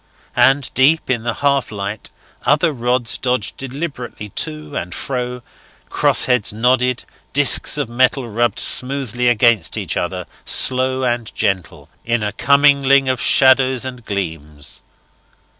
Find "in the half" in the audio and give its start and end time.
1.11-1.71